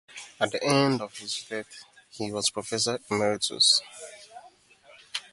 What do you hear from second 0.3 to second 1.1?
At the time